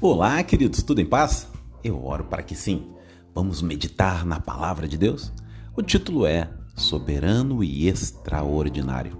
Olá, 0.00 0.40
queridos, 0.44 0.80
tudo 0.80 1.00
em 1.00 1.04
paz? 1.04 1.48
Eu 1.82 2.06
oro 2.06 2.22
para 2.22 2.40
que 2.40 2.54
sim. 2.54 2.86
Vamos 3.34 3.60
meditar 3.60 4.24
na 4.24 4.38
palavra 4.38 4.86
de 4.86 4.96
Deus? 4.96 5.32
O 5.76 5.82
título 5.82 6.24
é 6.24 6.48
Soberano 6.76 7.64
e 7.64 7.88
Extraordinário. 7.88 9.18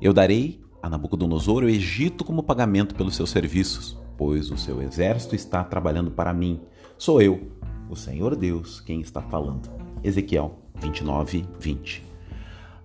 Eu 0.00 0.14
darei 0.14 0.62
a 0.82 0.88
Nabucodonosor 0.88 1.62
o 1.62 1.68
Egito 1.68 2.24
como 2.24 2.42
pagamento 2.42 2.94
pelos 2.94 3.14
seus 3.14 3.28
serviços, 3.28 3.98
pois 4.16 4.50
o 4.50 4.56
seu 4.56 4.80
exército 4.80 5.34
está 5.34 5.62
trabalhando 5.62 6.10
para 6.10 6.32
mim. 6.32 6.58
Sou 6.96 7.20
eu, 7.20 7.52
o 7.90 7.94
Senhor 7.94 8.34
Deus, 8.34 8.80
quem 8.80 9.02
está 9.02 9.20
falando. 9.20 9.68
Ezequiel 10.02 10.58
29, 10.76 11.44
20. 11.60 12.02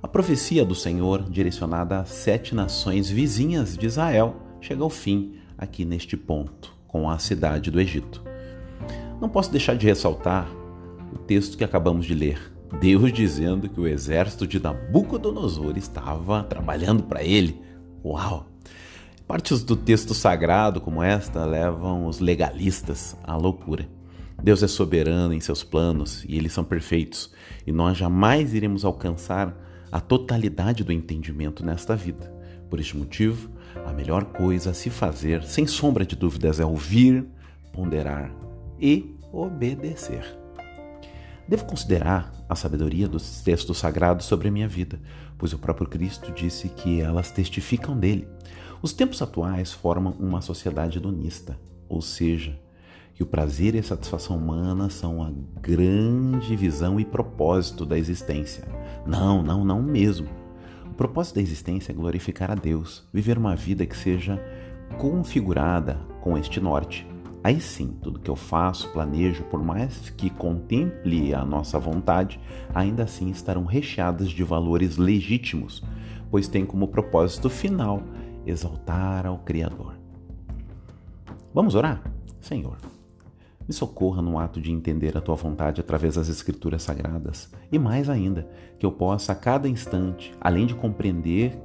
A 0.03 0.09
profecia 0.09 0.65
do 0.65 0.75
Senhor, 0.75 1.23
direcionada 1.29 2.01
às 2.01 2.09
sete 2.09 2.53
nações 2.53 3.09
vizinhas 3.09 3.77
de 3.77 3.85
Israel, 3.85 4.35
chega 4.59 4.83
ao 4.83 4.89
fim 4.89 5.37
aqui 5.57 5.85
neste 5.85 6.17
ponto 6.17 6.75
com 6.97 7.07
a 7.11 7.19
cidade 7.19 7.69
do 7.69 7.79
Egito. 7.79 8.23
Não 9.21 9.29
posso 9.29 9.51
deixar 9.51 9.75
de 9.75 9.85
ressaltar 9.85 10.49
o 11.13 11.17
texto 11.19 11.55
que 11.55 11.63
acabamos 11.63 12.07
de 12.07 12.15
ler. 12.15 12.51
Deus 12.81 13.13
dizendo 13.13 13.69
que 13.69 13.79
o 13.79 13.87
exército 13.87 14.47
de 14.47 14.59
Nabucodonosor 14.59 15.77
estava 15.77 16.43
trabalhando 16.43 17.03
para 17.03 17.23
ele. 17.23 17.61
Uau! 18.03 18.47
Partes 19.27 19.63
do 19.63 19.75
texto 19.75 20.15
sagrado 20.15 20.81
como 20.81 21.03
esta 21.03 21.45
levam 21.45 22.07
os 22.07 22.19
legalistas 22.19 23.15
à 23.23 23.35
loucura. 23.35 23.87
Deus 24.41 24.63
é 24.63 24.67
soberano 24.67 25.35
em 25.35 25.39
seus 25.39 25.63
planos 25.63 26.25
e 26.27 26.35
eles 26.35 26.51
são 26.51 26.63
perfeitos, 26.63 27.31
e 27.65 27.71
nós 27.71 27.95
jamais 27.95 28.55
iremos 28.55 28.83
alcançar 28.83 29.55
a 29.91 29.99
totalidade 29.99 30.83
do 30.83 30.91
entendimento 30.91 31.63
nesta 31.63 31.95
vida. 31.95 32.36
Por 32.69 32.79
este 32.79 32.97
motivo, 32.97 33.49
a 33.85 33.93
melhor 33.93 34.25
coisa 34.25 34.71
a 34.71 34.73
se 34.73 34.89
fazer, 34.89 35.43
sem 35.43 35.65
sombra 35.65 36.05
de 36.05 36.15
dúvidas, 36.15 36.59
é 36.59 36.65
ouvir, 36.65 37.25
ponderar 37.71 38.31
e 38.79 39.15
obedecer. 39.31 40.37
Devo 41.47 41.65
considerar 41.65 42.33
a 42.49 42.55
sabedoria 42.55 43.07
dos 43.07 43.41
textos 43.41 43.77
sagrados 43.77 44.25
sobre 44.25 44.49
a 44.49 44.51
minha 44.51 44.67
vida, 44.67 44.99
pois 45.37 45.53
o 45.53 45.59
próprio 45.59 45.87
Cristo 45.87 46.31
disse 46.33 46.67
que 46.67 46.99
elas 46.99 47.31
testificam 47.31 47.97
dele. 47.97 48.27
Os 48.81 48.91
tempos 48.91 49.21
atuais 49.21 49.71
formam 49.71 50.13
uma 50.19 50.41
sociedade 50.41 50.97
hedonista, 50.97 51.57
ou 51.87 52.01
seja, 52.01 52.59
que 53.15 53.23
o 53.23 53.25
prazer 53.25 53.73
e 53.75 53.79
a 53.79 53.83
satisfação 53.83 54.37
humana 54.37 54.89
são 54.89 55.23
a 55.23 55.31
grande 55.61 56.55
visão 56.55 56.99
e 56.99 57.05
propósito 57.05 57.85
da 57.85 57.97
existência. 57.97 58.63
Não, 59.05 59.41
não, 59.41 59.65
não 59.65 59.81
mesmo. 59.81 60.27
Propósito 60.97 61.35
da 61.35 61.41
existência 61.41 61.91
é 61.91 61.95
glorificar 61.95 62.49
a 62.49 62.55
Deus, 62.55 63.07
viver 63.13 63.37
uma 63.37 63.55
vida 63.55 63.85
que 63.85 63.95
seja 63.95 64.41
configurada 64.97 65.99
com 66.21 66.35
este 66.35 66.59
norte. 66.59 67.05
Aí 67.43 67.61
sim, 67.61 67.95
tudo 68.01 68.19
que 68.19 68.31
eu 68.31 68.35
faço, 68.35 68.89
planejo, 68.89 69.43
por 69.43 69.63
mais 69.63 70.09
que 70.09 70.27
contemple 70.31 71.35
a 71.35 71.45
nossa 71.45 71.77
vontade, 71.77 72.39
ainda 72.73 73.03
assim 73.03 73.29
estarão 73.29 73.63
recheadas 73.63 74.31
de 74.31 74.43
valores 74.43 74.97
legítimos, 74.97 75.83
pois 76.31 76.47
tem 76.47 76.65
como 76.65 76.87
propósito 76.87 77.47
final 77.47 78.01
exaltar 78.43 79.27
ao 79.27 79.37
Criador. 79.37 79.93
Vamos 81.53 81.75
orar? 81.75 82.01
Senhor, 82.41 82.77
me 83.67 83.73
socorra 83.73 84.21
no 84.21 84.39
ato 84.39 84.61
de 84.61 84.71
entender 84.71 85.17
a 85.17 85.21
tua 85.21 85.35
vontade 85.35 85.81
através 85.81 86.15
das 86.15 86.29
Escrituras 86.29 86.83
Sagradas. 86.83 87.51
E 87.71 87.77
mais 87.77 88.09
ainda, 88.09 88.49
que 88.79 88.85
eu 88.85 88.91
possa 88.91 89.33
a 89.33 89.35
cada 89.35 89.67
instante, 89.67 90.33
além 90.39 90.65
de 90.65 90.73
compreender, 90.73 91.59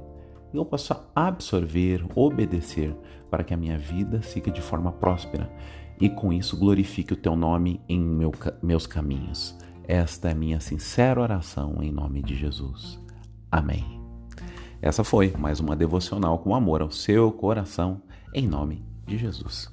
eu 0.53 0.65
possa 0.65 1.09
absorver, 1.15 2.05
obedecer, 2.13 2.95
para 3.29 3.43
que 3.43 3.53
a 3.53 3.57
minha 3.57 3.77
vida 3.77 4.21
siga 4.21 4.51
de 4.51 4.61
forma 4.61 4.91
próspera 4.91 5.49
e 5.99 6.09
com 6.09 6.33
isso 6.33 6.57
glorifique 6.57 7.13
o 7.13 7.17
teu 7.17 7.35
nome 7.35 7.81
em 7.87 7.99
meu, 7.99 8.31
meus 8.61 8.85
caminhos. 8.85 9.57
Esta 9.87 10.29
é 10.29 10.33
minha 10.33 10.59
sincera 10.59 11.21
oração 11.21 11.81
em 11.81 11.91
nome 11.91 12.21
de 12.21 12.35
Jesus. 12.35 12.99
Amém. 13.51 14.01
Essa 14.81 15.03
foi 15.03 15.33
mais 15.37 15.59
uma 15.59 15.75
devocional 15.75 16.39
com 16.39 16.53
amor 16.53 16.81
ao 16.81 16.91
seu 16.91 17.31
coração, 17.31 18.01
em 18.33 18.47
nome 18.47 18.83
de 19.05 19.17
Jesus. 19.17 19.71